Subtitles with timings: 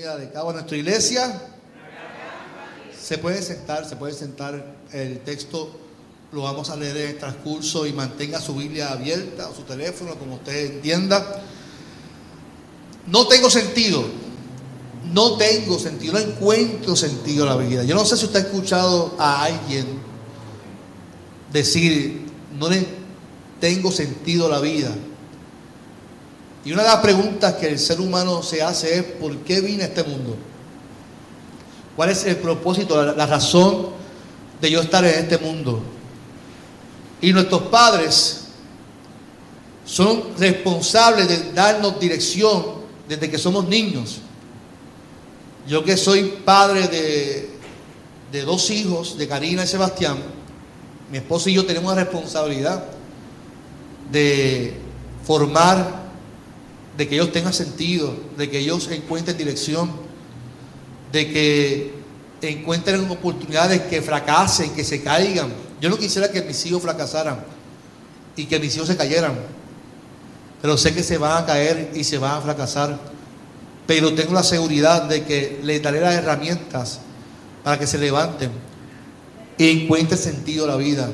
[0.00, 1.42] de cabo a nuestra iglesia.
[2.98, 4.76] Se puede sentar, se puede sentar.
[4.92, 5.78] El texto
[6.32, 10.14] lo vamos a leer en el transcurso y mantenga su Biblia abierta o su teléfono,
[10.14, 11.42] como usted entienda.
[13.08, 14.04] No tengo sentido.
[15.12, 17.84] No tengo sentido, no encuentro sentido en la vida.
[17.84, 19.86] Yo no sé si usted ha escuchado a alguien
[21.52, 22.26] decir,
[22.58, 22.86] no le
[23.60, 24.94] tengo sentido a la vida.
[26.64, 29.84] Y una de las preguntas que el ser humano se hace es, ¿por qué vine
[29.84, 30.36] a este mundo?
[31.96, 33.88] ¿Cuál es el propósito, la, razón
[34.60, 35.82] de yo estar en este mundo?
[37.20, 38.44] Y nuestros padres
[39.84, 44.18] son responsables de darnos dirección desde que somos niños.
[45.66, 47.50] Yo que soy padre de,
[48.32, 50.18] de dos hijos, de Karina y Sebastián,
[51.10, 52.84] mi esposo y yo tenemos la responsabilidad
[54.10, 54.74] de
[55.26, 55.99] formar
[56.96, 59.90] de que ellos tengan sentido, de que ellos encuentren dirección,
[61.12, 61.94] de que
[62.42, 65.52] encuentren oportunidades que fracasen, que se caigan.
[65.80, 67.44] Yo no quisiera que mis hijos fracasaran
[68.36, 69.34] y que mis hijos se cayeran,
[70.62, 72.98] pero sé que se van a caer y se van a fracasar.
[73.86, 77.00] Pero tengo la seguridad de que les daré las herramientas
[77.64, 78.50] para que se levanten
[79.58, 81.10] y encuentren sentido a la vida.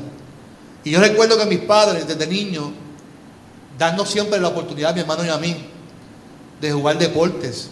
[0.85, 2.71] Y yo recuerdo que mis padres desde niños,
[3.79, 5.57] dando siempre la oportunidad a mi hermano y a mí,
[6.61, 7.71] de jugar deportes.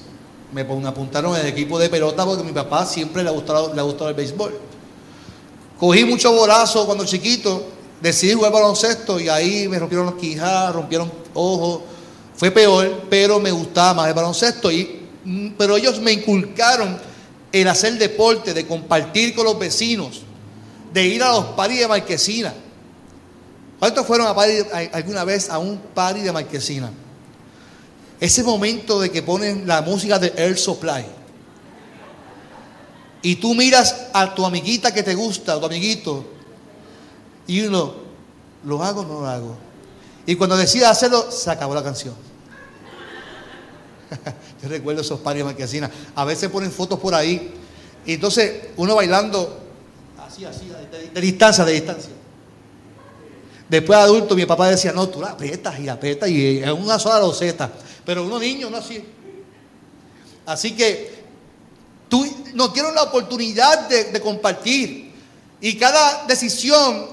[0.53, 3.75] Me apuntaron en el equipo de pelota porque a mi papá siempre le ha gustado,
[3.75, 4.57] le ha gustado el béisbol.
[5.79, 7.67] Cogí mucho bolazo cuando chiquito,
[8.01, 11.81] decidí jugar baloncesto y ahí me rompieron los quijadas, rompieron ojos.
[12.37, 14.71] Fue peor, pero me gustaba más el baloncesto.
[14.71, 16.99] Y, mm, pero ellos me inculcaron
[17.51, 20.23] el hacer deporte, de compartir con los vecinos,
[20.93, 22.53] de ir a los paris de marquesina.
[23.85, 24.27] ¿Cuántos fueron
[24.93, 26.91] alguna vez a un party de marquesina?
[28.19, 31.05] Ese momento de que ponen la música de Air Supply.
[33.21, 36.25] Y tú miras a tu amiguita que te gusta, a tu amiguito,
[37.47, 37.97] y uno,
[38.65, 39.59] ¿lo hago o no lo hago?
[40.25, 42.15] Y cuando decide hacerlo, se acabó la canción.
[44.63, 45.91] Yo recuerdo esos pares marquesinas.
[46.15, 47.53] A veces ponen fotos por ahí.
[48.07, 49.61] Y entonces uno bailando
[50.27, 50.73] así, así,
[51.13, 52.24] de, distancia, de distancia.
[53.69, 56.99] Después de adulto, mi papá decía, no, tú la aprietas y aprietas y es una
[56.99, 57.71] sola loseta.
[58.05, 59.03] Pero uno niño no así.
[60.47, 61.25] Así que
[62.09, 65.15] tú nos dieron la oportunidad de, compartir.
[65.61, 67.09] Y cada decisión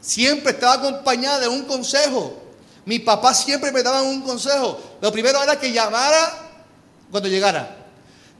[0.00, 2.34] siempre estaba acompañada de un consejo.
[2.84, 4.80] Mi papá siempre me daba un consejo.
[5.00, 6.50] Lo primero era que llamara
[7.10, 7.76] cuando llegara.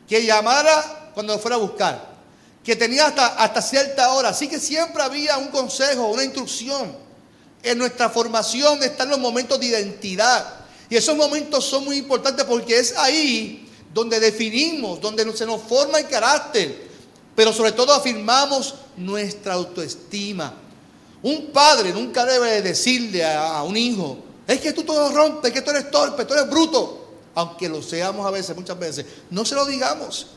[0.09, 2.09] Que llamara cuando fuera a buscar.
[2.63, 4.29] Que tenía hasta, hasta cierta hora.
[4.29, 7.08] Así que siempre había un consejo, una instrucción.
[7.63, 10.59] En nuestra formación están los momentos de identidad.
[10.91, 15.99] Y esos momentos son muy importantes porque es ahí donde definimos, donde se nos forma
[15.99, 16.89] el carácter,
[17.35, 20.55] pero sobre todo afirmamos nuestra autoestima.
[21.23, 25.71] Un padre nunca debe decirle a, un hijo, es que tú todo rompes, que tú
[25.71, 27.07] eres torpe, tú eres bruto.
[27.35, 30.29] Aunque lo seamos a veces, muchas veces, no se lo digamos.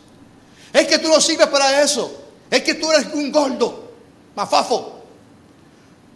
[0.73, 2.11] Es que tú no sirves para eso.
[2.49, 3.91] Es que tú eres un gordo,
[4.35, 5.00] mafafo.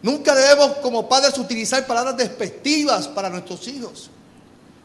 [0.05, 4.11] Nunca debemos como padres utilizar palabras despectivas para nuestros hijos.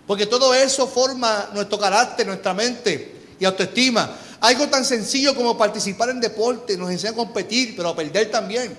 [0.07, 4.17] Porque todo eso forma nuestro carácter, nuestra mente y autoestima.
[4.41, 8.75] Algo tan sencillo como participar en deporte nos enseña a competir, pero a perder también.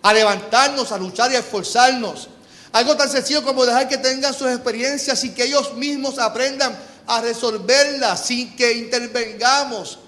[0.00, 2.30] A levantarnos, a luchar y a esforzarnos.
[2.72, 6.74] Algo tan sencillo como dejar que tengan sus experiencias y que ellos mismos aprendan
[7.06, 9.98] a resolverlas sin que intervengamos.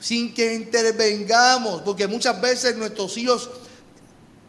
[0.00, 1.82] Sin que intervengamos.
[1.82, 3.50] Porque muchas veces nuestros hijos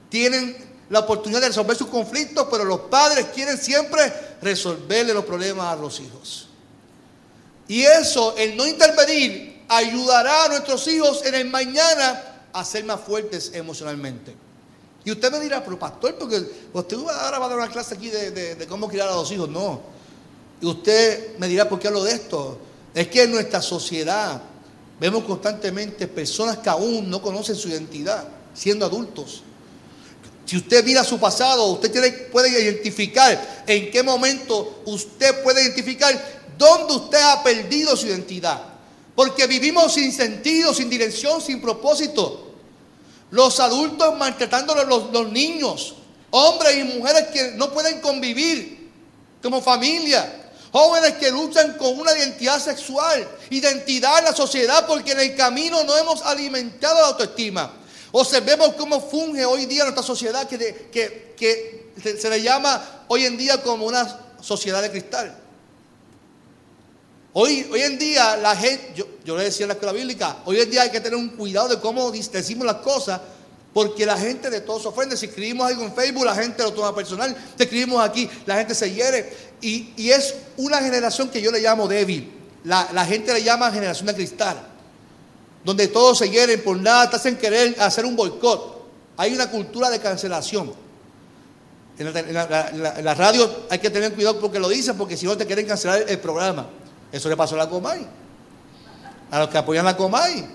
[0.09, 0.55] tienen
[0.89, 5.75] la oportunidad de resolver sus conflictos, pero los padres quieren siempre resolverle los problemas a
[5.75, 6.47] los hijos.
[7.67, 12.23] Y eso, el no intervenir, ayudará a nuestros hijos en el mañana
[12.53, 14.35] a ser más fuertes emocionalmente.
[15.03, 16.37] Y usted me dirá, pero pastor, porque
[16.73, 19.49] usted ahora va a dar una clase aquí de, cómo criar a los hijos.
[19.49, 19.81] No.
[20.59, 22.57] Y usted me dirá, ¿por qué hablo de esto?
[22.93, 24.41] Es que en nuestra sociedad
[24.99, 29.43] vemos constantemente personas que aún no conocen su identidad, siendo adultos.
[30.47, 36.17] Si usted mira su pasado, usted puede identificar en qué momento usted puede identificar
[36.57, 38.61] dónde usted ha perdido su identidad.
[39.13, 42.53] Porque vivimos sin sentido, sin dirección, sin propósito.
[43.29, 45.95] Los adultos maltratando a los, los niños,
[46.29, 48.89] hombres y mujeres que no pueden convivir
[49.43, 50.45] como familia.
[50.71, 55.83] Jóvenes que luchan con una identidad sexual, identidad en la sociedad, porque en el camino
[55.83, 57.73] no hemos alimentado la autoestima.
[58.11, 63.85] Observemos cómo funge hoy día nuestra sociedad que, se le llama hoy en día como
[63.85, 65.35] una sociedad de cristal.
[67.33, 68.93] Hoy, hoy en día la gente,
[69.23, 71.67] yo, le decía en la escuela bíblica, hoy en día hay que tener un cuidado
[71.67, 73.21] de cómo decimos las cosas,
[73.77, 75.15] porque la gente de todos se ofende.
[75.15, 77.35] Si escribimos algo en Facebook, la gente lo toma personal.
[77.55, 79.31] Si escribimos aquí, la gente se hiere.
[79.61, 82.31] Y, es una generación que yo le llamo débil.
[82.63, 84.57] La, gente le llama generación de cristal.
[85.67, 88.87] Donde todos se hieren por nada, te hacen querer hacer un boicot.
[89.17, 90.71] Hay una cultura de cancelación.
[91.99, 95.45] En la, en, radio hay que tener cuidado porque lo dicen, porque si no te
[95.45, 96.67] quieren cancelar el, el programa.
[97.11, 98.07] Eso le pasó a la Comay.
[99.29, 100.47] A los que apoyan la Comay.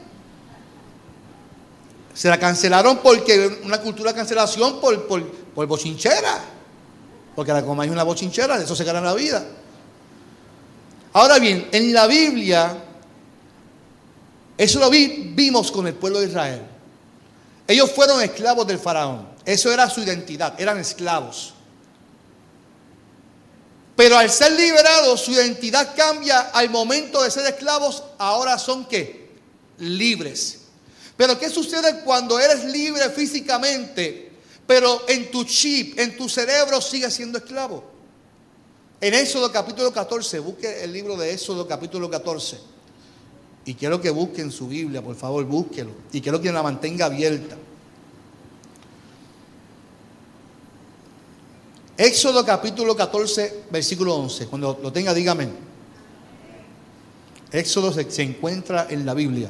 [2.14, 6.40] Se la cancelaron porque una cultura de cancelación por, por, por bochinchera.
[7.36, 9.44] Porque la Comay es una bochinchera, de eso se gana la vida.
[11.12, 12.91] Ahora bien, en la Biblia,
[14.62, 16.62] eso lo vi, vimos con el pueblo de Israel.
[17.66, 19.28] Ellos fueron esclavos del faraón.
[19.44, 21.52] Eso era su identidad, eran esclavos.
[23.96, 28.04] Pero al ser liberados, su identidad cambia al momento de ser esclavos.
[28.18, 29.32] Ahora son qué?
[29.78, 30.58] Libres.
[31.16, 34.30] Pero ¿qué sucede cuando eres libre físicamente,
[34.64, 37.82] pero en tu chip, en tu cerebro sigues siendo esclavo?
[39.00, 42.71] En Éxodo capítulo 14, busque el libro de Éxodo capítulo 14.
[43.64, 45.92] Y quiero que busquen su Biblia, por favor, búsquelo.
[46.12, 47.56] Y quiero que la mantenga abierta.
[51.96, 54.46] Éxodo capítulo 14, versículo 11.
[54.46, 55.48] Cuando lo tenga, dígame.
[57.52, 59.48] Éxodo se, encuentra en la Biblia.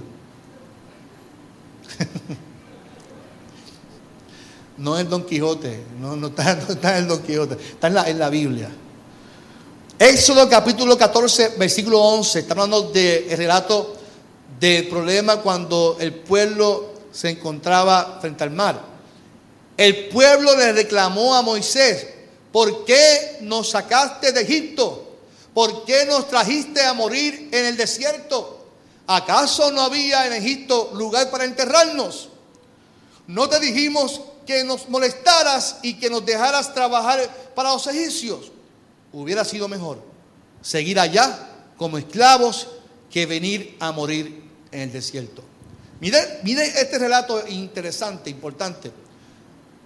[4.76, 8.10] no es Don Quijote, no, no, está, no está en Don Quijote, está en la,
[8.10, 8.68] en la Biblia.
[9.98, 14.01] Éxodo capítulo 14, versículo 11, está hablando del de relato
[14.62, 18.80] del problema cuando el pueblo se encontraba frente al mar.
[19.76, 22.06] El pueblo le reclamó a Moisés,
[22.52, 25.16] ¿por qué nos sacaste de Egipto?
[25.52, 28.64] ¿Por qué nos trajiste a morir en el desierto?
[29.08, 32.28] ¿Acaso no había en Egipto lugar para enterrarnos?
[33.26, 37.18] ¿No te dijimos que nos molestaras y que nos dejaras trabajar
[37.56, 38.52] para los egipcios?
[39.12, 39.98] Hubiera sido mejor
[40.60, 42.68] seguir allá como esclavos
[43.10, 45.42] que venir a morir en el desierto.
[46.00, 46.40] Miren,
[46.76, 48.90] este relato interesante, importante.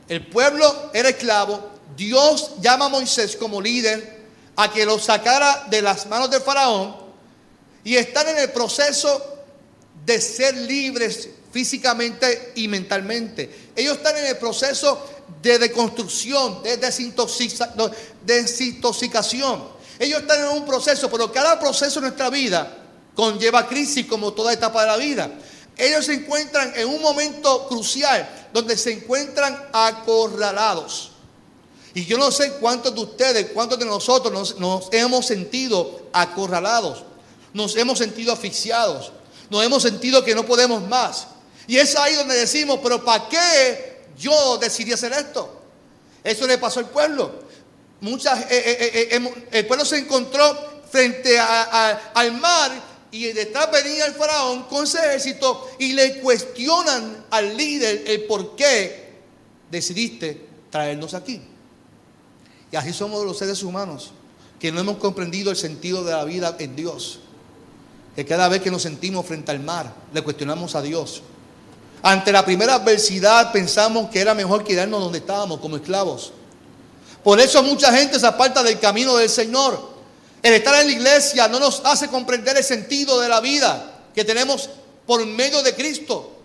[0.09, 1.73] El pueblo era esclavo.
[1.95, 4.25] Dios llama a Moisés como líder
[4.57, 6.97] a que lo sacara de las manos del faraón
[7.85, 9.45] y están en el proceso
[10.05, 13.71] de ser libres físicamente y mentalmente.
[13.77, 15.07] Ellos están en el proceso
[15.43, 16.77] de deconstrucción, de
[18.25, 19.77] desintoxicación.
[19.99, 22.86] Ellos están en un proceso, pero cada proceso de nuestra vida
[23.17, 25.31] conlleva crisis como toda etapa de la vida.
[25.77, 31.11] Ellos se encuentran en un momento crucial donde se encuentran acorralados.
[31.95, 37.03] Y yo no sé cuántos de ustedes, cuántos de nosotros nos, hemos sentido acorralados
[37.57, 39.13] nos hemos sentido asfixiados,
[39.49, 41.29] nos hemos sentido que no podemos más.
[41.67, 45.63] Y es ahí donde decimos, pero ¿para qué yo decidí hacer esto?
[46.23, 47.47] Eso le pasó al pueblo.
[48.03, 52.73] Muchas, eh, eh, eh, el pueblo se encontró frente al mar
[53.25, 58.55] y detrás venía el faraón con ese ejército y le cuestionan al líder el por
[58.57, 59.15] qué
[59.71, 61.41] decidiste traernos aquí.
[62.71, 64.13] Y así somos los seres humanos,
[64.61, 67.21] que no hemos comprendido el sentido de la vida en Dios
[68.17, 71.21] que cada vez que nos sentimos frente al mar, le cuestionamos a Dios.
[72.03, 76.33] Ante la primera adversidad pensamos que era mejor quedarnos donde estábamos como esclavos.
[77.23, 79.96] Por eso mucha gente se aparta del camino del Señor.
[80.47, 84.25] El estar en la iglesia no nos hace comprender el sentido de la vida que
[84.25, 84.71] tenemos
[85.05, 86.37] por medio de Cristo.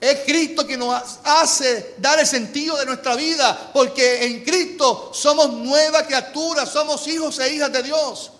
[0.00, 5.52] Es Cristo quien nos hace dar el sentido de nuestra vida, porque en Cristo somos
[5.54, 8.30] nuevas criaturas, somos hijos e hijas de Dios.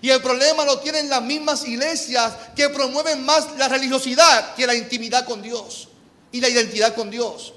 [0.00, 4.76] Y el problema lo tienen las mismas iglesias que promueven más la religiosidad que la
[4.76, 5.88] intimidad con Dios
[6.30, 7.52] y la identidad con Dios.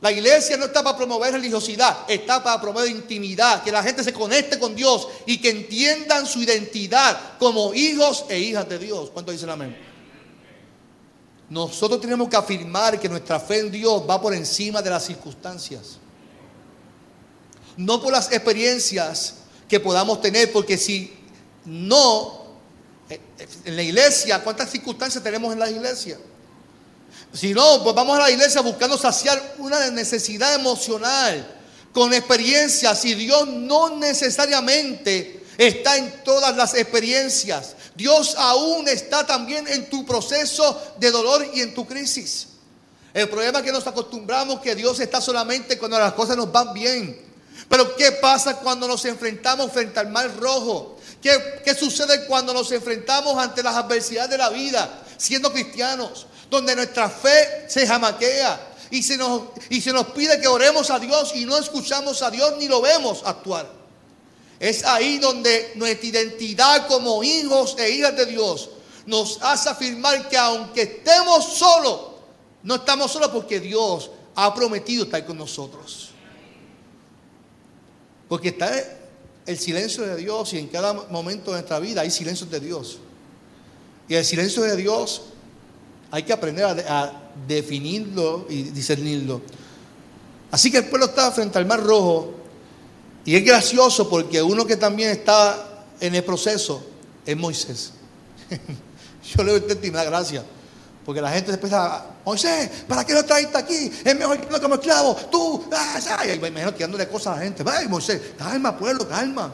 [0.00, 4.14] La iglesia no está para promover religiosidad, está para promover intimidad, que la gente se
[4.14, 9.10] conecte con Dios y que entiendan su identidad como hijos e hijas de Dios.
[9.10, 9.76] ¿Cuánto dicen amén?
[11.50, 15.98] Nosotros tenemos que afirmar que nuestra fe en Dios va por encima de las circunstancias.
[17.76, 19.34] No por las experiencias
[19.68, 21.12] que podamos tener, porque si
[21.66, 22.46] no,
[23.10, 23.20] eh,
[23.64, 26.18] en la iglesia, ¿cuántas circunstancias tenemos en la iglesia?
[27.32, 31.56] Si no, pues vamos a la iglesia buscando saciar una necesidad emocional
[31.92, 37.76] con experiencias y Dios no necesariamente está en todas las experiencias.
[37.94, 42.48] Dios aún está también en tu proceso de dolor y en tu crisis.
[43.12, 46.72] El problema es que nos acostumbramos que Dios está solamente cuando las cosas nos van
[46.72, 47.30] bien.
[47.68, 50.96] Pero ¿qué pasa cuando nos enfrentamos frente al mar rojo?
[51.20, 56.74] ¿Qué, ¿Qué sucede cuando nos enfrentamos ante las adversidades de la vida, siendo cristianos, donde
[56.74, 61.32] nuestra fe se jamaquea y se, nos, y se nos pide que oremos a Dios
[61.34, 63.70] y no escuchamos a Dios ni lo vemos actuar?
[64.58, 68.70] Es ahí donde nuestra identidad como hijos e hijas de Dios
[69.06, 72.00] nos hace afirmar que aunque estemos solos,
[72.62, 76.10] no estamos solos porque Dios ha prometido estar con nosotros.
[78.28, 78.70] Porque está
[79.46, 82.98] el silencio de Dios y en cada momento de nuestra vida hay silencios de Dios.
[84.08, 85.22] Y el silencio de Dios
[86.10, 87.12] hay que aprender a,
[87.46, 89.40] definirlo y discernirlo.
[90.50, 92.34] Así que el pueblo estaba frente al mar rojo
[93.24, 96.84] y es gracioso porque uno que también está en el proceso
[97.24, 97.92] es Moisés.
[99.36, 100.44] Yo leo el texto y me da gracia.
[101.04, 101.72] Porque la gente después
[102.24, 103.90] Moisés, ¿para qué lo traiste aquí?
[104.04, 105.16] Es mejor que como esclavo.
[105.30, 105.64] Tú,
[106.18, 107.64] ay, me imagino tirándole cosas a la gente.
[107.66, 109.52] Ay, Moisés, calma, pueblo, calma.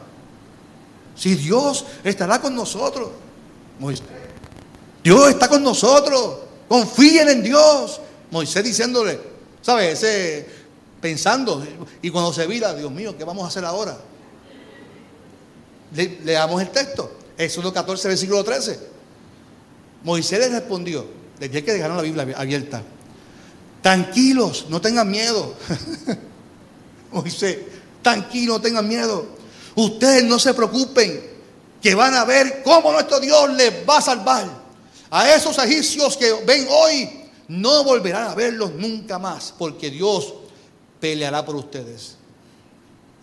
[1.15, 3.09] Si Dios estará con nosotros,
[3.79, 4.05] Moisés,
[5.03, 6.46] Dios está con nosotros.
[6.67, 8.01] Confíen en Dios.
[8.31, 9.19] Moisés diciéndole,
[9.61, 10.45] ¿sabes?
[10.99, 11.65] Pensando.
[12.01, 13.97] Y cuando se vira, Dios mío, ¿qué vamos a hacer ahora?
[15.95, 17.11] Le, leamos el texto.
[17.37, 18.79] Éxodo 14, versículo 13.
[20.03, 21.05] Moisés le respondió,
[21.39, 22.81] desde que dejaron la Biblia abierta,
[23.81, 25.53] tranquilos, no tengan miedo.
[27.11, 27.59] Moisés,
[28.01, 29.27] tranquilos, no tengan miedo.
[29.75, 31.21] Ustedes no se preocupen,
[31.81, 34.66] que van a ver cómo nuestro Dios les va a salvar.
[35.09, 37.09] A esos egipcios que ven hoy,
[37.47, 40.33] no volverán a verlos nunca más, porque Dios
[40.99, 42.15] peleará por ustedes.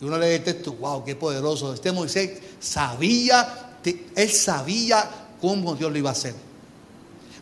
[0.00, 1.74] Y uno lee el texto, wow, qué poderoso.
[1.74, 3.76] Este Moisés sabía,
[4.16, 5.10] él sabía
[5.40, 6.34] cómo Dios lo iba a hacer.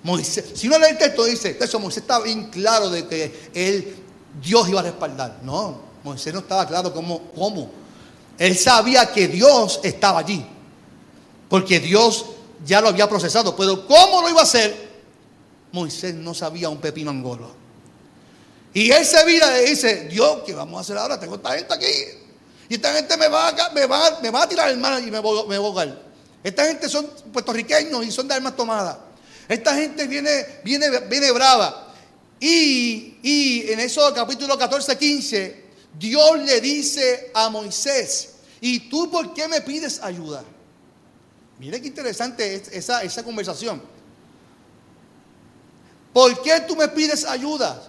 [0.02, 3.96] Moisés, si uno lee el texto, dice, eso Moisés estaba bien claro de que él,
[4.42, 5.38] Dios iba a respaldar.
[5.42, 7.70] No, Moisés no estaba claro cómo, cómo.
[8.38, 10.44] Él sabía que Dios estaba allí.
[11.48, 12.24] Porque Dios
[12.64, 13.54] ya lo había procesado.
[13.56, 14.90] Pero ¿cómo lo iba a hacer?
[15.72, 17.50] Moisés no sabía un pepino angolo.
[18.74, 21.20] Y él se vira y dice, Dios, ¿qué vamos a hacer ahora?
[21.20, 22.22] Tengo esta gente aquí.
[22.68, 26.02] Y esta gente me va a, me va, me tirar y me me a ahogar.
[26.42, 28.96] Esta gente son puertorriqueños y son de armas tomadas.
[29.48, 31.92] Esta gente viene, viene, viene brava.
[32.40, 35.64] Y, y en eso capítulo 14, 15,
[35.98, 40.42] Dios le dice a Moisés, ¿y tú por qué me pides ayuda?
[41.62, 43.80] Mire qué interesante es esa, esa conversación.
[46.12, 47.80] ¿Por qué tú me pides ayuda?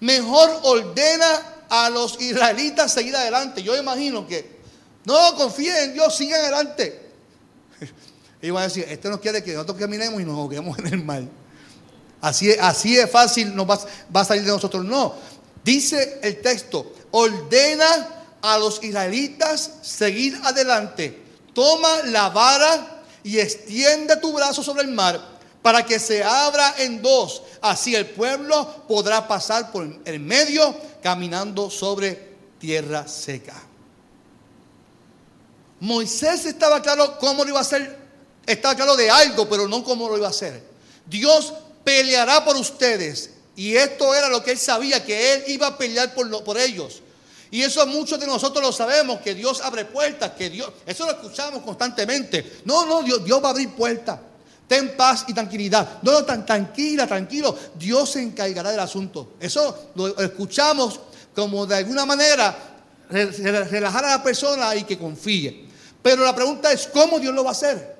[0.00, 3.62] Mejor ordena a los israelitas seguir adelante.
[3.62, 4.58] Yo imagino que
[5.04, 7.12] no confíen en Dios, sigan adelante.
[8.42, 11.04] Y van a decir, este nos quiere que nosotros caminemos y nos ahoguemos en el
[11.04, 11.22] mar.
[12.20, 14.84] Así, así es fácil, nos va a salir de nosotros.
[14.84, 15.14] No,
[15.62, 21.22] dice el texto, ordena a los israelitas seguir adelante.
[21.54, 22.93] Toma la vara
[23.24, 25.20] y extiende tu brazo sobre el mar
[25.62, 27.42] para que se abra en dos.
[27.62, 33.54] Así el pueblo podrá pasar por el medio caminando sobre tierra seca.
[35.80, 37.98] Moisés estaba claro cómo lo iba a hacer.
[38.46, 40.62] Estaba claro de algo, pero no cómo lo iba a hacer.
[41.06, 43.30] Dios peleará por ustedes.
[43.56, 47.00] Y esto era lo que él sabía, que él iba a pelear por, por ellos.
[47.54, 51.12] Y eso muchos de nosotros lo sabemos, que Dios abre puertas, que Dios, eso lo
[51.12, 52.62] escuchamos constantemente.
[52.64, 54.18] No, no, Dios, Dios va a abrir puertas.
[54.66, 56.02] Ten paz y tranquilidad.
[56.02, 57.56] No, no, tan tranquila, tranquilo.
[57.76, 59.34] Dios se encargará del asunto.
[59.38, 60.98] Eso lo escuchamos
[61.32, 62.56] como de alguna manera
[63.08, 65.68] relajar a la persona y que confíe.
[66.02, 67.96] Pero la pregunta es, ¿cómo Dios lo va a hacer?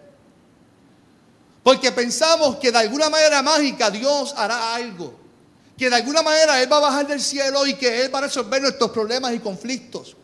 [1.63, 5.24] Porque pensamos que de alguna manera mágica Dios hará algo
[5.77, 8.23] que de alguna manera Él va a bajar del cielo y que Él va a
[8.23, 10.17] resolver nuestros problemas y conflictos.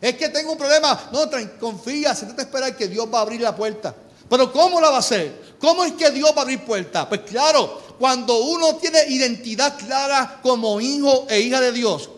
[0.00, 3.22] Es que tengo un problema, no, confía, se trata de esperar que Dios va a
[3.22, 3.94] abrir la puerta.
[4.28, 5.56] Pero ¿cómo la va a hacer?
[5.58, 7.08] ¿Cómo es que Dios va a abrir puerta?
[7.08, 12.10] Pues claro, cuando uno tiene identidad clara como hijo e hija de Dios,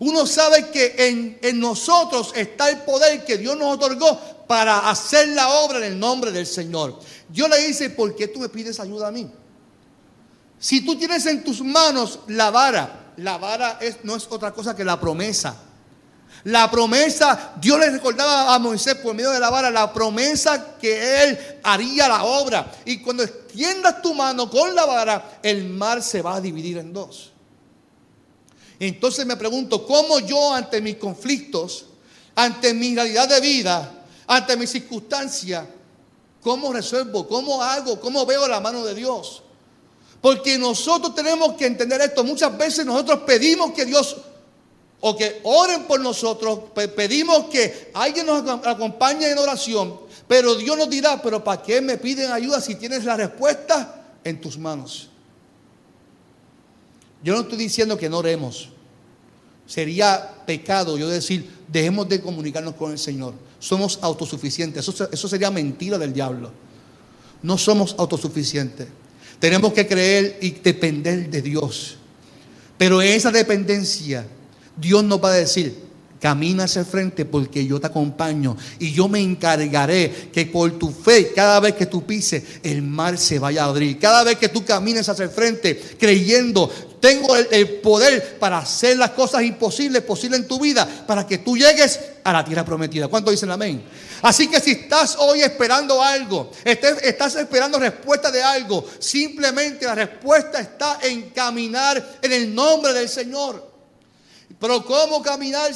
[0.00, 5.28] uno sabe que en, en nosotros está el poder que Dios nos otorgó para hacer
[5.28, 6.98] la obra en el nombre del Señor.
[7.28, 9.30] Dios le dice, ¿por qué tú me pides ayuda a mí?
[10.64, 14.82] Si tú tienes en tus manos la vara, la vara no es otra cosa que
[14.82, 15.54] la promesa.
[16.44, 21.22] La promesa, Dios le recordaba a Moisés por medio de la vara, la promesa que
[21.22, 22.72] él haría la obra.
[22.86, 26.94] Y cuando extiendas tu mano con la vara, el mar se va a dividir en
[26.94, 27.30] dos.
[28.78, 31.84] Entonces me pregunto, ¿cómo yo ante mis conflictos,
[32.34, 33.92] ante mi realidad de vida,
[34.26, 35.66] ante mis circunstancias,
[36.40, 39.43] cómo resuelvo, cómo hago, cómo veo la mano de Dios?
[40.24, 42.24] Porque nosotros tenemos que entender esto.
[42.24, 44.16] Muchas veces nosotros pedimos que Dios
[45.02, 46.60] o que oren por nosotros,
[46.96, 51.98] pedimos que alguien nos acompañe en oración, Pero Dios nos dirá, pero ¿para qué me
[51.98, 55.10] piden ayuda si tienes la respuesta en tus manos?
[57.22, 58.70] Yo no estoy diciendo que no oremos.
[59.66, 63.34] Sería pecado yo decir, dejemos de comunicarnos con el Señor.
[63.58, 64.88] Somos autosuficientes.
[64.88, 66.50] Eso, eso sería mentira del diablo.
[67.42, 68.88] No somos autosuficientes.
[69.44, 71.98] Tenemos que creer y depender de Dios.
[72.78, 74.24] Pero en esa dependencia,
[74.74, 75.76] Dios nos va a decir,
[76.18, 80.90] camina hacia el frente porque yo te acompaño y yo me encargaré que por tu
[80.90, 83.98] fe, cada vez que tú pises, el mar se vaya a abrir.
[83.98, 89.10] Cada vez que tú camines hacia el frente creyendo, tengo el, poder para hacer las
[89.10, 93.08] cosas imposibles posibles en tu vida para que tú llegues a la tierra prometida.
[93.08, 93.82] ¿Cuánto dicen amén?
[94.24, 100.60] Así que si estás hoy esperando algo, estás esperando respuesta de algo, simplemente la respuesta
[100.60, 103.70] está en caminar en el nombre del Señor.
[104.58, 105.70] Pero ¿cómo caminar?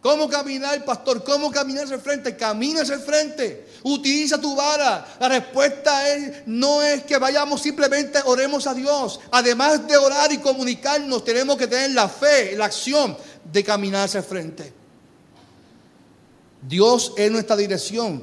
[0.00, 1.22] ¿Cómo caminar, pastor?
[1.22, 2.36] ¿Cómo caminar hacia el frente?
[2.36, 3.68] Camina hacia el frente.
[3.84, 5.06] Utiliza tu vara.
[5.20, 9.20] La respuesta es, no es que vayamos simplemente oremos a Dios.
[9.30, 14.18] Además de orar y comunicarnos, tenemos que tener la fe, la acción de caminar hacia
[14.18, 14.81] el frente.
[16.66, 18.22] Dios es nuestra dirección.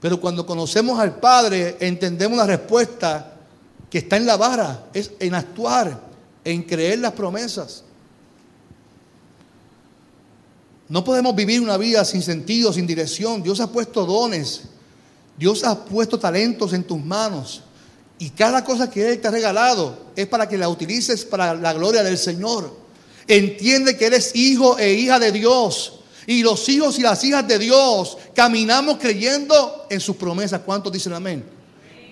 [0.00, 3.34] Pero cuando conocemos al Padre, entendemos la respuesta
[3.90, 6.00] que está en la vara, es en actuar,
[6.44, 7.84] en creer las promesas.
[10.88, 13.42] No podemos vivir una vida sin sentido, sin dirección.
[13.42, 14.62] Dios ha puesto dones.
[15.36, 17.62] Dios ha puesto talentos en tus manos.
[18.18, 21.72] Y cada cosa que Él te ha regalado es para que la utilices para la
[21.72, 22.74] gloria del Señor.
[23.28, 25.99] Entiende que eres hijo e hija de Dios.
[26.30, 30.60] Y los hijos y las hijas de Dios caminamos creyendo en sus promesas.
[30.64, 31.44] ¿Cuántos dicen amén?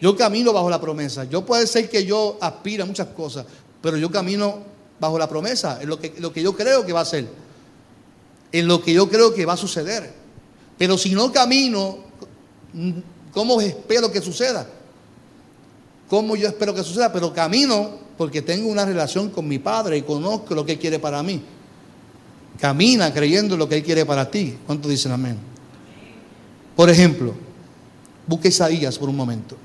[0.01, 1.23] Yo camino bajo la promesa.
[1.23, 3.47] Yo puede ser que yo aspire a muchas cosas,
[3.81, 4.59] pero yo camino
[4.99, 7.29] bajo la promesa, es lo que, lo que yo creo que va a ser
[8.51, 10.13] en lo que yo creo que va a suceder.
[10.77, 11.99] Pero si no camino,
[13.33, 14.67] ¿cómo espero que suceda?
[16.09, 17.13] ¿Cómo yo espero que suceda?
[17.13, 21.23] Pero camino porque tengo una relación con mi Padre y conozco lo que quiere para
[21.23, 21.41] mí.
[22.61, 24.59] Camina creyendo lo que Él quiere para ti.
[24.67, 25.39] ¿Cuántos dicen amén?
[26.75, 27.35] Por ejemplo,
[28.27, 29.57] busque Isaías por un momento.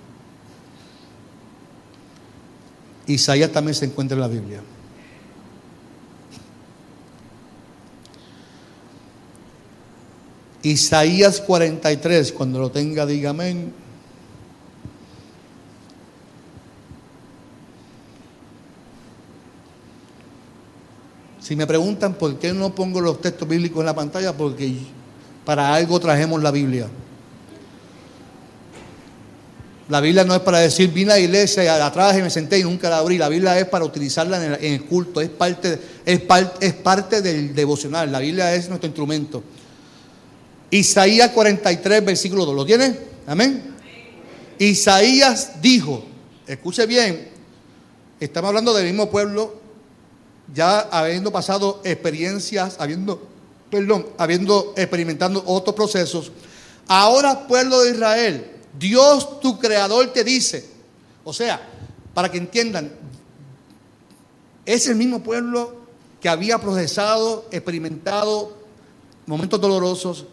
[3.08, 4.62] Isaías también se encuentra en la Biblia.
[10.63, 13.73] Isaías 43, cuando lo tenga, diga amén.
[21.54, 24.74] Si me preguntan por qué no pongo los textos bíblicos en la pantalla, porque
[25.46, 26.88] para algo trajemos la Biblia.
[29.88, 32.58] La Biblia no es para decir, vine a la iglesia y la traje, me senté
[32.58, 33.20] y nunca la abrí.
[33.20, 38.12] La Biblia es para utilizarla en el, culto, es parte, es parte del devocional.
[38.12, 39.44] La Biblia es nuestro instrumento.
[40.72, 42.56] Isaías 43, versículo 2.
[42.56, 42.98] ¿Lo tiene?
[43.28, 43.76] Amén.
[44.58, 46.04] Isaías dijo,
[46.48, 47.30] escuche bien,
[48.20, 49.62] estamos hablando del mismo pueblo,
[50.53, 53.27] ya habiendo pasado experiencias, habiendo,
[53.69, 56.32] perdón, habiendo experimentado otros procesos.
[56.88, 60.65] Ahora, pueblo de Israel, Dios tu creador te dice,
[61.23, 61.62] o sea,
[62.13, 62.91] para que entiendan,
[64.65, 65.75] es el mismo pueblo
[66.19, 68.58] que había procesado, experimentado
[69.25, 70.25] momentos dolorosos,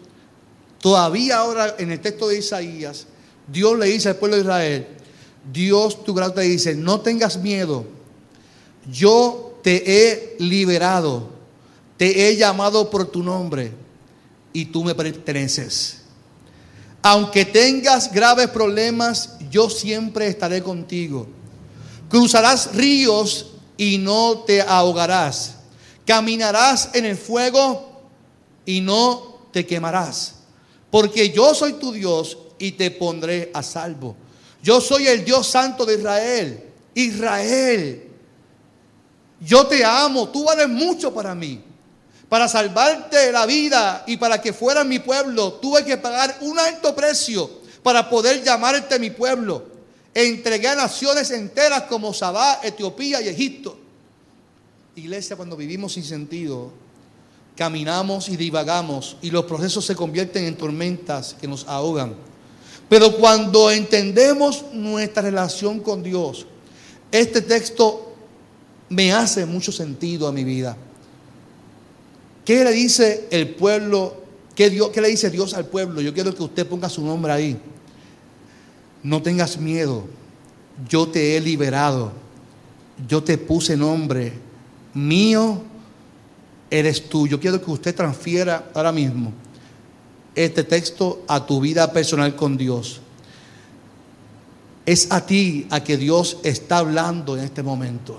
[0.80, 3.06] Todavía ahora en el texto de Isaías,
[3.46, 4.86] Dios le dice al pueblo de Israel,
[5.52, 7.84] Dios tu gracia te dice, no tengas miedo,
[8.90, 11.30] yo te he liberado,
[11.96, 13.72] te he llamado por tu nombre
[14.52, 16.02] y tú me perteneces.
[17.02, 21.26] Aunque tengas graves problemas, yo siempre estaré contigo.
[22.08, 25.56] Cruzarás ríos y no te ahogarás.
[26.06, 28.02] Caminarás en el fuego
[28.66, 30.34] y no te quemarás
[30.90, 34.16] porque yo soy tu Dios y te pondré a salvo.
[34.62, 36.64] Yo soy el Dios santo de Israel.
[36.94, 38.09] Israel,
[39.40, 41.62] yo te amo, tú vales mucho para mí.
[42.28, 46.94] Para salvarte la vida y para que fueras mi pueblo, tuve que pagar un alto
[46.94, 47.50] precio
[47.82, 49.64] para poder llamarte mi pueblo.
[50.14, 53.76] Entregué a naciones enteras como Sabá, Etiopía y Egipto.
[54.94, 56.72] Iglesia, cuando vivimos sin sentido,
[57.56, 62.14] caminamos y divagamos y los procesos se convierten en tormentas que nos ahogan.
[62.88, 66.46] Pero cuando entendemos nuestra relación con Dios,
[67.12, 68.09] este texto
[68.90, 70.76] me hace mucho sentido a mi vida.
[72.44, 74.22] ¿Qué le dice el pueblo?
[74.54, 76.02] ¿Qué, Dios, ¿Qué le dice Dios al pueblo?
[76.02, 77.58] Yo quiero que usted ponga su nombre ahí.
[79.02, 80.04] No tengas miedo.
[80.88, 82.12] Yo te he liberado.
[83.08, 84.50] Yo te puse nombre
[84.94, 85.62] mío
[86.70, 87.26] eres tú.
[87.26, 89.32] Yo quiero que usted transfiera ahora mismo
[90.34, 93.00] este texto a tu vida personal con Dios.
[94.86, 98.18] Es a ti a que Dios está hablando en este momento.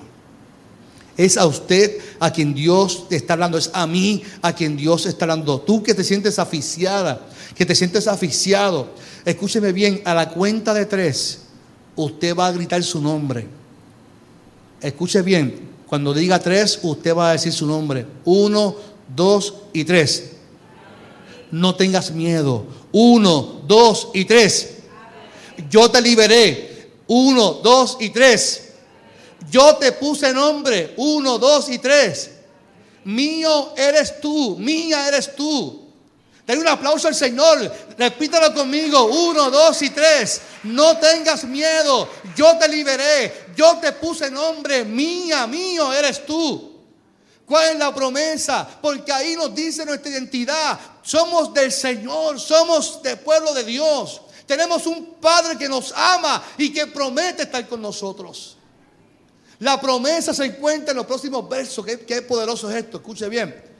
[1.17, 3.57] Es a usted a quien Dios te está hablando.
[3.57, 5.61] Es a mí a quien Dios está hablando.
[5.61, 8.89] Tú que te sientes asfixiada, que te sientes asfixiado.
[9.25, 11.41] Escúcheme bien, a la cuenta de tres,
[11.95, 13.47] usted va a gritar su nombre.
[14.81, 18.05] Escuche bien, cuando diga tres, usted va a decir su nombre.
[18.25, 18.75] Uno,
[19.15, 20.31] dos y tres.
[21.51, 22.65] No tengas miedo.
[22.93, 24.75] Uno, dos y tres.
[25.69, 26.91] Yo te liberé.
[27.07, 28.70] Uno, dos y tres.
[29.49, 30.93] Yo te puse nombre.
[30.97, 32.31] Uno, dos y tres.
[33.05, 34.57] Mío eres tú.
[34.59, 35.81] Mía eres tú.
[36.45, 37.71] Denle un aplauso al Señor.
[37.97, 39.05] Repítalo conmigo.
[39.05, 40.41] Uno, dos y tres.
[40.63, 42.07] No tengas miedo.
[42.35, 43.47] Yo te liberé.
[43.55, 44.83] Yo te puse nombre.
[44.83, 46.69] Mía, mío eres tú.
[47.45, 48.67] ¿Cuál es la promesa?
[48.81, 50.79] Porque ahí nos dice nuestra identidad.
[51.01, 52.39] Somos del Señor.
[52.39, 54.21] Somos del pueblo de Dios.
[54.45, 58.57] Tenemos un Padre que nos ama y que promete estar con nosotros.
[59.61, 61.85] La promesa se encuentra en los próximos versos.
[61.85, 62.97] Qué, qué poderoso es esto.
[62.97, 63.71] Escuche bien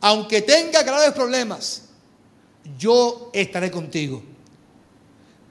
[0.00, 1.82] aunque tenga graves problemas,
[2.78, 4.22] yo estaré contigo.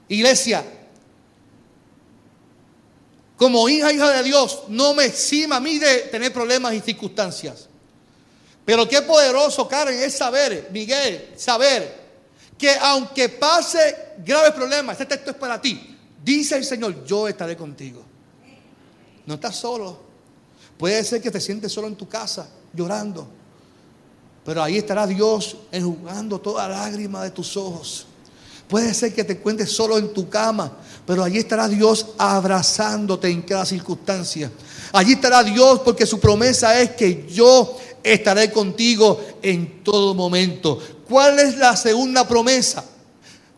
[0.08, 0.64] Iglesia,
[3.36, 7.68] como hija, hija de Dios, no me exima a mí de tener problemas y circunstancias.
[8.64, 12.06] Pero qué poderoso, Karen, es saber, Miguel, saber
[12.56, 15.96] que aunque pase graves problemas, este texto es para ti.
[16.24, 18.04] Dice el Señor, yo estaré contigo.
[19.26, 19.98] No estás solo.
[20.78, 23.26] Puede ser que te sientes solo en tu casa, llorando.
[24.44, 28.06] Pero ahí estará Dios enjugando toda lágrima de tus ojos.
[28.68, 30.72] Puede ser que te encuentres solo en tu cama,
[31.06, 34.50] pero allí estará Dios abrazándote en cada circunstancia.
[34.92, 40.80] Allí estará Dios porque su promesa es que yo estaré contigo en todo momento.
[41.08, 42.84] ¿Cuál es la segunda promesa?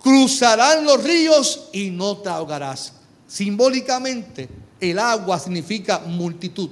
[0.03, 2.93] Cruzarán los ríos y no te ahogarás.
[3.27, 4.49] Simbólicamente,
[4.81, 6.71] el agua significa multitud.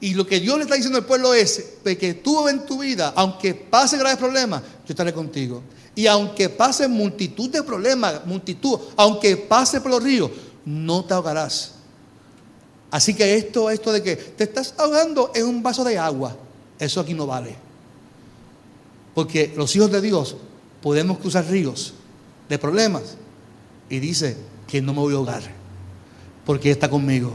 [0.00, 3.12] Y lo que Dios le está diciendo al pueblo es que tú en tu vida,
[3.16, 5.62] aunque pase graves problemas, yo estaré contigo.
[5.94, 10.30] Y aunque pase multitud de problemas, multitud, aunque pase por los ríos,
[10.64, 11.72] no te ahogarás.
[12.90, 16.36] Así que esto, esto de que te estás ahogando en un vaso de agua,
[16.78, 17.56] eso aquí no vale.
[19.14, 20.36] Porque los hijos de Dios
[20.82, 21.94] podemos cruzar ríos
[22.48, 23.16] de problemas
[23.88, 25.42] y dice que no me voy a ahogar,
[26.44, 27.32] porque está conmigo.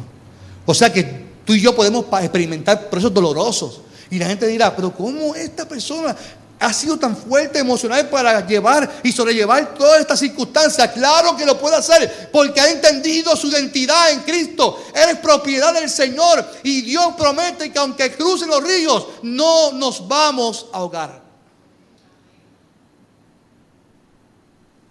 [0.65, 3.81] O sea que Tú y yo podemos experimentar procesos dolorosos.
[4.11, 6.15] Y la gente dirá, pero ¿cómo esta persona
[6.59, 10.91] ha sido tan fuerte emocional para llevar y sobrellevar todas estas circunstancias?
[10.91, 14.79] Claro que lo puede hacer porque ha entendido su identidad en Cristo.
[14.93, 20.67] Eres propiedad del Señor y Dios promete que aunque crucen los ríos, no nos vamos
[20.71, 21.23] a ahogar.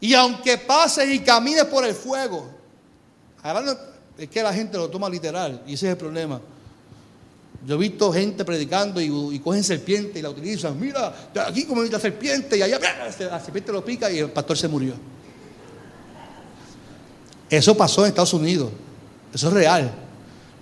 [0.00, 2.50] Y aunque pases y camines por el fuego,
[4.18, 6.40] es que la gente lo toma literal y ese es el problema.
[7.66, 10.78] Yo he visto gente predicando y, cogen serpiente y la utilizan.
[10.78, 14.68] Mira, aquí como la serpiente y allá la serpiente lo pica y el pastor se
[14.68, 14.94] murió.
[17.48, 18.70] Eso pasó en Estados Unidos.
[19.32, 19.92] Eso es real.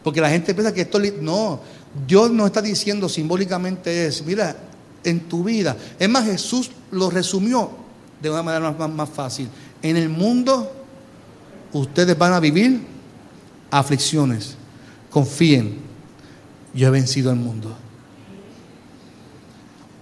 [0.05, 0.99] Porque la gente piensa que esto...
[1.21, 1.61] No,
[2.07, 4.57] Dios nos está diciendo simbólicamente es, mira,
[5.03, 5.77] en tu vida.
[5.99, 7.71] Es más, Jesús lo resumió
[8.21, 9.49] de una manera más, más fácil.
[9.83, 10.73] En el mundo
[11.73, 12.96] ustedes van a vivir
[13.71, 14.57] aflicciones.
[15.11, 15.79] Confíen,
[16.75, 17.75] yo he vencido al mundo.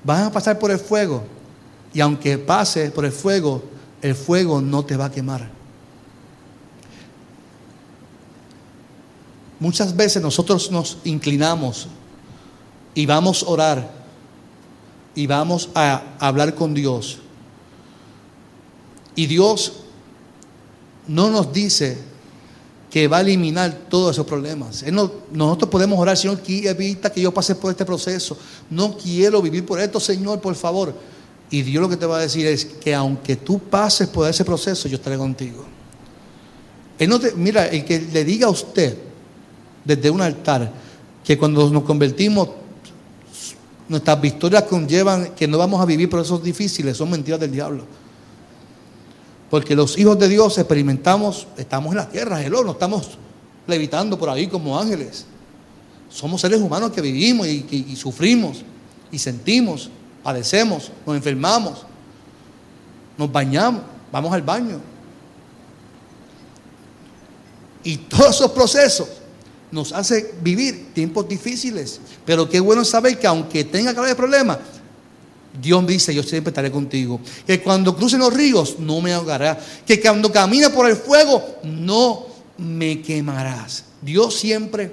[0.03, 1.25] Van a pasar por el fuego
[1.93, 3.63] y aunque pase por el fuego,
[4.03, 5.49] el fuego no te va a quemar.
[9.61, 11.89] Muchas veces nosotros nos inclinamos
[12.95, 13.91] y vamos a orar
[15.15, 17.19] y vamos a hablar con Dios.
[19.15, 19.85] Y Dios
[21.07, 21.99] no nos dice
[22.95, 24.85] que va a eliminar todos esos problemas.
[25.33, 28.39] nosotros podemos orar, Señor, que evita que yo pase por este proceso.
[28.71, 30.95] No quiero vivir por esto, Señor, por favor.
[31.51, 34.45] Y Dios lo que te va a decir es que aunque tú pases por ese
[34.45, 35.65] proceso, yo estaré contigo.
[36.97, 38.97] Él no mira, el que le diga a usted
[39.85, 40.73] desde un altar
[41.25, 42.49] que cuando nos convertimos,
[43.89, 47.83] nuestras victorias conllevan que no vamos a vivir procesos difíciles, son mentiras del diablo.
[49.55, 53.11] Porque los hijos de Dios experimentamos, estamos en la tierra, hello, no estamos
[53.69, 55.27] levitando por ahí como ángeles.
[56.11, 58.65] Somos seres humanos que vivimos y, sufrimos
[59.13, 59.91] y sentimos,
[60.25, 61.87] padecemos, nos enfermamos,
[63.17, 64.81] nos bañamos, vamos al baño.
[67.85, 69.09] Y todos esos procesos
[69.71, 72.01] nos hacen vivir tiempos difíciles.
[72.27, 74.59] Pero qué bueno saber que aunque tenga de problemas,
[75.61, 77.21] Dios dice, yo siempre estaré contigo.
[77.47, 79.59] Que cuando crucen los ríos, no me ahogará.
[79.87, 82.27] Que cuando camine por el fuego, no
[82.59, 83.85] me quemarás.
[84.03, 84.93] Dios siempre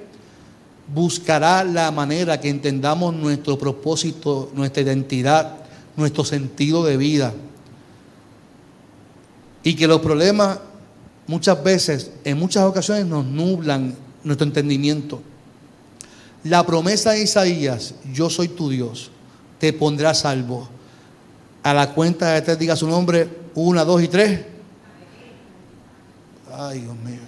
[0.92, 5.56] buscará la manera que entendamos nuestro propósito, nuestra identidad,
[5.96, 7.34] nuestro sentido de vida.
[9.64, 10.58] Y que los problemas
[11.26, 13.94] muchas veces, en muchas ocasiones, nos nublan
[14.24, 15.22] nuestro entendimiento.
[16.44, 19.10] La promesa de Isaías, yo soy tu Dios,
[19.62, 20.68] te pondré a salvo.
[21.62, 24.40] A la cuenta de tres diga su nombre, una, dos y tres.
[26.52, 27.20] Ay, Dios mío.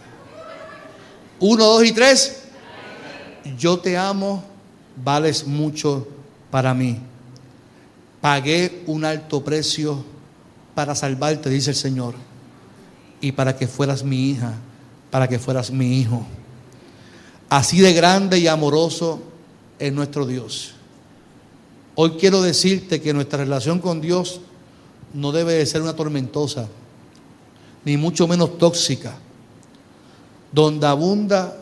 [1.38, 2.42] Uno, dos y tres.
[3.56, 4.42] Yo te amo,
[4.96, 6.08] vales mucho
[6.50, 6.98] para mí.
[8.20, 10.04] Pagué un alto precio
[10.74, 12.16] para salvarte, dice el Señor,
[13.20, 14.54] y para que fueras mi hija,
[15.12, 16.26] para que fueras mi hijo.
[17.48, 19.22] Así de grande y amoroso
[19.78, 20.74] es nuestro Dios.
[21.96, 24.40] Hoy quiero decirte que nuestra relación con Dios
[25.12, 26.66] no debe de ser una tormentosa,
[27.84, 29.16] ni mucho menos tóxica,
[30.50, 31.56] donde abunda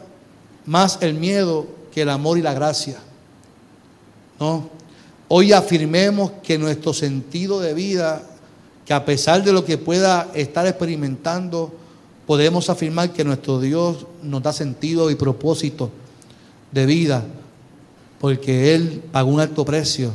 [0.64, 2.98] más el miedo que el amor y la gracia.
[4.40, 4.70] No.
[5.28, 8.22] Hoy afirmemos que nuestro sentido de vida,
[8.86, 11.72] que a pesar de lo que pueda estar experimentando,
[12.26, 15.90] podemos afirmar que nuestro Dios nos da sentido y propósito
[16.70, 17.24] de vida,
[18.22, 20.14] porque Él pagó un alto precio.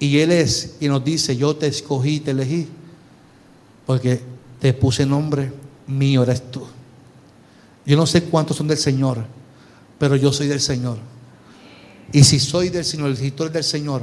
[0.00, 2.66] Y Él es quien nos dice, yo te escogí, te elegí,
[3.86, 4.20] porque
[4.58, 5.52] te puse nombre,
[5.86, 6.66] mío eres tú.
[7.86, 9.24] Yo no sé cuántos son del Señor,
[10.00, 10.98] pero yo soy del Señor.
[12.10, 14.02] Y si soy del Señor, si tú del Señor,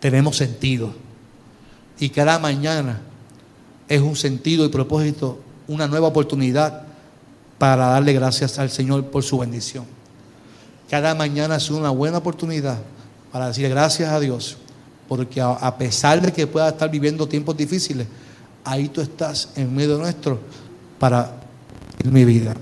[0.00, 0.92] tenemos sentido.
[1.98, 3.00] Y cada mañana
[3.88, 6.82] es un sentido y propósito, una nueva oportunidad
[7.56, 10.01] para darle gracias al Señor por su bendición.
[10.92, 12.76] Cada mañana es una buena oportunidad
[13.32, 14.58] para decir gracias a Dios,
[15.08, 18.06] porque a pesar de que pueda estar viviendo tiempos difíciles,
[18.62, 20.38] ahí tú estás en medio nuestro
[20.98, 21.32] para
[22.04, 22.54] mi vida.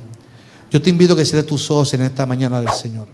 [0.70, 3.08] Yo te invito a que cierres tus ojos en esta mañana del Señor.